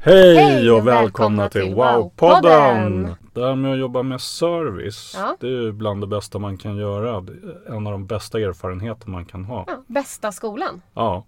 Hej, 0.00 0.36
Hej 0.36 0.70
och 0.70 0.86
välkomna 0.86 1.42
välkomna 1.42 1.48
till 1.48 1.74
Wow-podden! 1.74 3.14
Det 3.32 3.44
här 3.46 3.54
med 3.54 3.72
att 3.72 3.78
jobba 3.78 4.02
med 4.02 4.20
service, 4.20 5.14
Ja. 5.18 5.36
det 5.40 5.46
är 5.46 5.50
ju 5.50 5.72
bland 5.72 6.00
det 6.00 6.06
bästa 6.06 6.38
man 6.38 6.56
kan 6.58 6.76
göra. 6.76 7.24
En 7.68 7.86
av 7.86 7.92
de 7.92 8.06
bästa 8.06 8.40
erfarenheter 8.40 9.08
man 9.10 9.24
kan 9.24 9.44
ha. 9.44 9.64
Ja, 9.66 9.82
bästa 9.86 10.32
skolan. 10.32 10.82
Ja, 10.94 11.24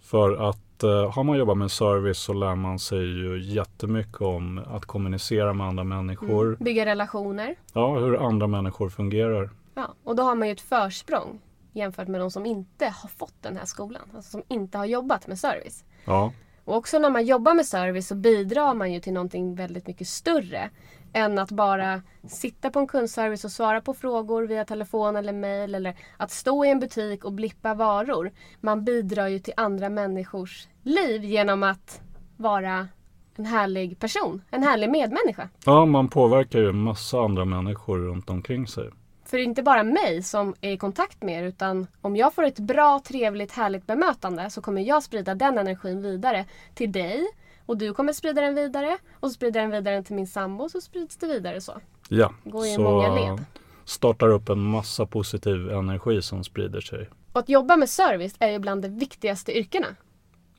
för 0.00 0.48
att 0.50 0.82
eh, 0.82 1.12
har 1.14 1.24
man 1.24 1.38
jobbat 1.38 1.56
med 1.58 1.70
service 1.70 2.18
så 2.18 2.32
lär 2.32 2.54
man 2.54 2.78
sig 2.78 2.98
ju 2.98 3.42
jättemycket 3.42 4.20
om 4.20 4.60
att 4.66 4.84
kommunicera 4.86 5.52
med 5.52 5.66
andra 5.66 5.84
människor. 5.84 6.56
Bygga 6.60 6.86
relationer. 6.86 7.54
Ja, 7.72 7.98
hur 7.98 8.26
andra 8.26 8.46
människor 8.46 8.88
fungerar. 8.88 9.50
Ja, 9.74 9.94
och 10.04 10.16
då 10.16 10.22
har 10.22 10.34
man 10.34 10.48
ju 10.48 10.52
ett 10.52 10.60
försprång 10.60 11.40
jämfört 11.72 12.08
med 12.08 12.20
de 12.20 12.30
som 12.30 12.46
inte 12.46 12.84
har 12.84 13.08
fått 13.08 13.34
den 13.42 13.56
här 13.56 13.64
skolan. 13.64 14.02
Alltså 14.16 14.30
som 14.30 14.42
inte 14.48 14.78
har 14.78 14.84
jobbat 14.84 15.26
med 15.26 15.38
service. 15.38 15.84
Ja, 16.04 16.32
och 16.68 16.76
också 16.76 16.98
när 16.98 17.10
man 17.10 17.26
jobbar 17.26 17.54
med 17.54 17.66
service 17.66 18.08
så 18.08 18.14
bidrar 18.14 18.74
man 18.74 18.92
ju 18.92 19.00
till 19.00 19.12
någonting 19.12 19.54
väldigt 19.54 19.86
mycket 19.86 20.08
större 20.08 20.70
än 21.12 21.38
att 21.38 21.50
bara 21.50 22.02
sitta 22.26 22.70
på 22.70 22.78
en 22.78 22.86
kundservice 22.86 23.44
och 23.44 23.50
svara 23.50 23.80
på 23.80 23.94
frågor 23.94 24.46
via 24.46 24.64
telefon 24.64 25.16
eller 25.16 25.32
mail 25.32 25.74
eller 25.74 25.96
att 26.16 26.30
stå 26.30 26.64
i 26.64 26.70
en 26.70 26.80
butik 26.80 27.24
och 27.24 27.32
blippa 27.32 27.74
varor. 27.74 28.30
Man 28.60 28.84
bidrar 28.84 29.28
ju 29.28 29.38
till 29.38 29.54
andra 29.56 29.88
människors 29.88 30.68
liv 30.82 31.24
genom 31.24 31.62
att 31.62 32.00
vara 32.36 32.88
en 33.36 33.46
härlig 33.46 33.98
person, 33.98 34.42
en 34.50 34.62
härlig 34.62 34.90
medmänniska. 34.90 35.48
ja 35.64 35.86
man 35.86 36.08
påverkar 36.08 36.58
ju 36.58 36.68
en 36.68 36.82
massa 36.82 37.20
andra 37.20 37.44
människor 37.44 37.98
runt 37.98 38.30
omkring 38.30 38.66
sig. 38.66 38.90
För 39.28 39.36
det 39.36 39.42
är 39.42 39.44
inte 39.44 39.62
bara 39.62 39.82
mig 39.82 40.22
som 40.22 40.54
är 40.60 40.70
i 40.70 40.76
kontakt 40.76 41.22
med 41.22 41.42
er 41.42 41.46
utan 41.46 41.86
om 42.00 42.16
jag 42.16 42.34
får 42.34 42.42
ett 42.42 42.58
bra, 42.58 43.00
trevligt, 43.06 43.52
härligt 43.52 43.86
bemötande 43.86 44.50
så 44.50 44.60
kommer 44.60 44.82
jag 44.82 45.02
sprida 45.02 45.34
den 45.34 45.58
energin 45.58 46.02
vidare 46.02 46.46
till 46.74 46.92
dig 46.92 47.26
och 47.66 47.76
du 47.78 47.94
kommer 47.94 48.12
sprida 48.12 48.40
den 48.40 48.54
vidare 48.54 48.98
och 49.20 49.28
så 49.28 49.34
sprider 49.34 49.60
den 49.60 49.70
vidare 49.70 50.02
till 50.02 50.14
min 50.14 50.26
sambo 50.26 50.64
och 50.64 50.70
så 50.70 50.80
sprids 50.80 51.16
det 51.16 51.26
vidare 51.26 51.60
så. 51.60 51.72
Ja, 52.08 52.34
Går 52.44 52.66
i 52.66 52.74
så 52.74 52.80
många 52.82 53.14
led. 53.14 53.44
startar 53.84 54.28
upp 54.28 54.48
en 54.48 54.58
massa 54.62 55.06
positiv 55.06 55.70
energi 55.70 56.22
som 56.22 56.44
sprider 56.44 56.80
sig. 56.80 57.08
Och 57.32 57.40
att 57.40 57.48
jobba 57.48 57.76
med 57.76 57.88
service 57.88 58.34
är 58.38 58.48
ju 58.50 58.58
bland 58.58 58.82
de 58.82 58.88
viktigaste 58.88 59.58
yrkena. 59.58 59.86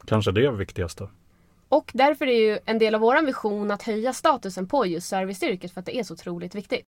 Kanske 0.05 0.31
det 0.31 0.51
viktigaste. 0.51 1.07
Och 1.69 1.91
därför 1.93 2.27
är 2.27 2.39
ju 2.49 2.59
en 2.65 2.79
del 2.79 2.95
av 2.95 3.01
vår 3.01 3.25
vision 3.25 3.71
att 3.71 3.83
höja 3.83 4.13
statusen 4.13 4.67
på 4.67 4.85
just 4.85 5.07
serviceyrket 5.07 5.71
för 5.73 5.79
att 5.79 5.85
det 5.85 5.97
är 5.99 6.03
så 6.03 6.13
otroligt 6.13 6.55
viktigt. 6.55 6.85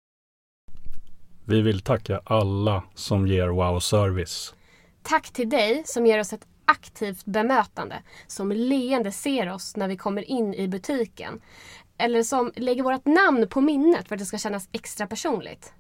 Vi 1.47 1.63
vill 1.63 1.81
tacka 1.81 2.21
alla 2.25 2.83
som 2.95 3.27
ger 3.27 3.49
wow-service. 3.49 4.55
Tack 5.03 5.31
till 5.31 5.49
dig 5.49 5.83
som 5.87 6.07
ger 6.07 6.21
oss 6.21 6.33
ett 6.33 6.47
aktivt 6.65 7.25
bemötande, 7.25 8.03
som 8.27 8.53
leende 8.53 9.13
ser 9.13 9.53
oss 9.53 9.77
när 9.77 9.89
vi 9.89 9.97
kommer 9.97 10.31
in 10.31 10.55
i 10.55 10.69
butiken. 10.69 11.41
Eller 11.99 12.23
som 12.23 12.53
lägger 12.57 12.83
vårt 12.83 13.07
namn 13.07 13.49
på 13.49 13.61
minnet 13.61 14.09
för 14.09 14.15
att 14.15 14.19
det 14.19 14.27
ska 14.27 14.39
kännas 14.39 14.69
extra 14.73 15.07
personligt. 15.07 15.73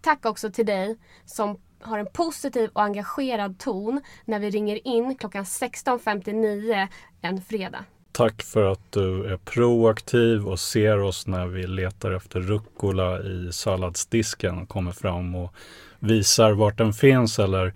Tack 0.00 0.26
också 0.26 0.50
till 0.50 0.66
dig 0.66 0.98
som 1.24 1.60
har 1.80 1.98
en 1.98 2.12
positiv 2.12 2.70
och 2.72 2.82
engagerad 2.82 3.58
ton 3.58 4.00
när 4.24 4.38
vi 4.38 4.50
ringer 4.50 4.86
in 4.86 5.16
klockan 5.16 5.44
16.59 5.44 6.88
en 7.22 7.42
fredag. 7.42 7.84
Tack 8.12 8.42
för 8.42 8.72
att 8.72 8.92
du 8.92 9.24
är 9.24 9.36
proaktiv 9.36 10.48
och 10.48 10.60
ser 10.60 10.98
oss 10.98 11.26
när 11.26 11.46
vi 11.46 11.66
letar 11.66 12.10
efter 12.10 12.40
rucola 12.40 13.20
i 13.20 13.52
salladsdisken 13.52 14.58
och 14.58 14.68
kommer 14.68 14.92
fram 14.92 15.34
och 15.34 15.54
visar 15.98 16.52
vart 16.52 16.78
den 16.78 16.92
finns 16.92 17.38
eller 17.38 17.74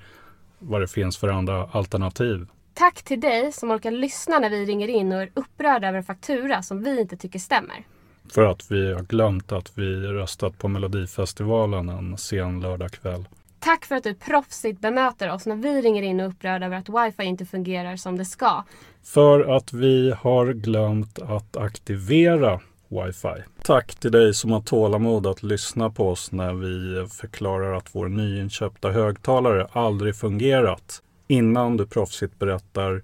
vad 0.59 0.81
det 0.81 0.89
finns 0.89 1.19
för 1.19 1.29
andra 1.29 1.69
alternativ. 1.73 2.47
Tack 2.75 3.03
till 3.03 3.21
dig 3.21 3.53
som 3.53 3.71
orkar 3.71 3.91
lyssna 3.91 4.39
när 4.39 4.51
vi 4.51 4.65
ringer 4.65 4.89
in 4.89 5.13
och 5.13 5.23
är 5.23 5.31
upprörda 5.35 5.89
över 5.89 5.99
en 5.99 6.05
faktura 6.05 6.63
som 6.63 6.83
vi 6.83 7.01
inte 7.01 7.17
tycker 7.17 7.39
stämmer. 7.39 7.85
För 8.31 8.43
att 8.43 8.71
vi 8.71 8.93
har 8.93 9.03
glömt 9.03 9.53
att 9.53 9.79
vi 9.79 9.97
röstat 9.97 10.59
på 10.59 10.69
Melodifestivalen 10.69 11.89
en 11.89 12.19
sen 12.19 12.61
lördagkväll. 12.61 13.25
Tack 13.67 13.85
för 13.85 13.95
att 13.95 14.05
du 14.05 14.15
proffsigt 14.15 14.81
bemöter 14.81 15.33
oss 15.33 15.47
när 15.47 15.57
vi 15.57 15.83
ringer 15.83 16.03
in 16.03 16.21
och 16.21 16.27
är 16.27 16.31
upprörda 16.31 16.67
över 16.67 16.77
att 16.77 16.89
wifi 16.89 17.25
inte 17.25 17.45
fungerar 17.45 17.97
som 17.97 18.19
det 18.19 18.25
ska. 18.25 18.65
För 19.05 19.57
att 19.57 19.73
vi 19.73 20.15
har 20.19 20.53
glömt 20.53 21.19
att 21.19 21.57
aktivera 21.57 22.61
wifi. 22.89 23.43
Tack 23.63 23.95
till 23.95 24.13
dig 24.13 24.35
som 24.35 24.53
har 24.53 24.61
tålamod 24.61 25.27
att 25.27 25.43
lyssna 25.43 25.91
på 25.91 26.09
oss 26.09 26.33
när 26.33 26.55
vi 26.55 27.07
förklarar 27.09 27.75
att 27.75 27.95
vår 27.95 28.09
nyinköpta 28.09 28.91
högtalare 28.91 29.67
aldrig 29.73 30.17
fungerat. 30.17 31.03
Innan 31.29 31.77
du 31.77 31.87
proffsigt 31.87 32.39
berättar 32.39 33.03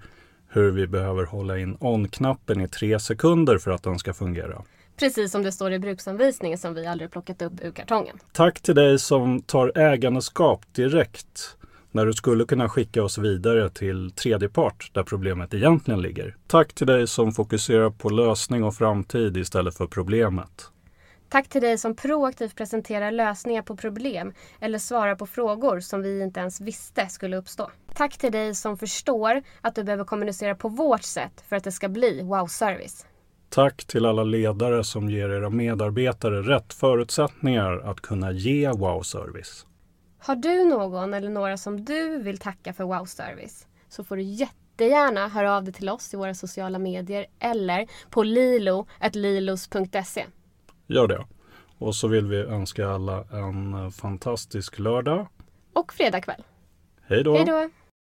hur 0.48 0.70
vi 0.70 0.86
behöver 0.86 1.24
hålla 1.24 1.58
in 1.58 1.76
on-knappen 1.80 2.60
i 2.60 2.68
tre 2.68 3.00
sekunder 3.00 3.58
för 3.58 3.70
att 3.70 3.82
den 3.82 3.98
ska 3.98 4.12
fungera. 4.12 4.62
Precis 5.02 5.32
som 5.32 5.42
det 5.42 5.52
står 5.52 5.72
i 5.72 5.78
bruksanvisningen 5.78 6.58
som 6.58 6.74
vi 6.74 6.86
aldrig 6.86 7.10
plockat 7.10 7.42
upp 7.42 7.52
ur 7.62 7.70
kartongen. 7.70 8.18
Tack 8.32 8.60
till 8.60 8.74
dig 8.74 8.98
som 8.98 9.42
tar 9.42 9.78
ägandeskap 9.78 10.74
direkt 10.74 11.56
när 11.90 12.06
du 12.06 12.12
skulle 12.12 12.44
kunna 12.44 12.68
skicka 12.68 13.02
oss 13.02 13.18
vidare 13.18 13.70
till 13.70 14.10
tredje 14.10 14.48
part 14.48 14.90
där 14.94 15.02
problemet 15.02 15.54
egentligen 15.54 16.02
ligger. 16.02 16.36
Tack 16.46 16.72
till 16.72 16.86
dig 16.86 17.06
som 17.06 17.32
fokuserar 17.32 17.90
på 17.90 18.08
lösning 18.08 18.64
och 18.64 18.74
framtid 18.74 19.36
istället 19.36 19.76
för 19.76 19.86
problemet. 19.86 20.70
Tack 21.28 21.48
till 21.48 21.62
dig 21.62 21.78
som 21.78 21.96
proaktivt 21.96 22.56
presenterar 22.56 23.10
lösningar 23.10 23.62
på 23.62 23.76
problem 23.76 24.32
eller 24.60 24.78
svarar 24.78 25.14
på 25.14 25.26
frågor 25.26 25.80
som 25.80 26.02
vi 26.02 26.22
inte 26.22 26.40
ens 26.40 26.60
visste 26.60 27.08
skulle 27.08 27.36
uppstå. 27.36 27.70
Tack 27.94 28.18
till 28.18 28.32
dig 28.32 28.54
som 28.54 28.78
förstår 28.78 29.42
att 29.60 29.74
du 29.74 29.84
behöver 29.84 30.04
kommunicera 30.04 30.54
på 30.54 30.68
vårt 30.68 31.02
sätt 31.02 31.44
för 31.48 31.56
att 31.56 31.64
det 31.64 31.72
ska 31.72 31.88
bli 31.88 32.22
wow-service. 32.22 33.06
Tack 33.54 33.84
till 33.84 34.06
alla 34.06 34.24
ledare 34.24 34.84
som 34.84 35.10
ger 35.10 35.28
era 35.28 35.50
medarbetare 35.50 36.42
rätt 36.42 36.72
förutsättningar 36.72 37.78
att 37.78 38.00
kunna 38.00 38.32
ge 38.32 38.70
wow-service. 38.70 39.66
Har 40.18 40.36
du 40.36 40.64
någon 40.64 41.14
eller 41.14 41.30
några 41.30 41.56
som 41.56 41.84
du 41.84 42.22
vill 42.22 42.38
tacka 42.38 42.72
för 42.72 42.84
wow-service 42.84 43.66
så 43.88 44.04
får 44.04 44.16
du 44.16 44.22
jättegärna 44.22 45.28
höra 45.28 45.56
av 45.56 45.64
dig 45.64 45.72
till 45.72 45.88
oss 45.88 46.14
i 46.14 46.16
våra 46.16 46.34
sociala 46.34 46.78
medier 46.78 47.26
eller 47.38 47.86
på 48.10 48.22
lilo.lilos.se. 48.22 50.26
Gör 50.86 51.08
det. 51.08 51.26
Och 51.78 51.94
så 51.94 52.08
vill 52.08 52.26
vi 52.26 52.36
önska 52.36 52.88
alla 52.88 53.24
en 53.32 53.92
fantastisk 53.92 54.78
lördag. 54.78 55.26
Och 55.72 55.92
fredag 55.92 56.20
kväll. 56.20 56.42
Hej 57.02 57.24
då! 57.24 57.36
Hej 57.36 57.44
då! 57.44 57.70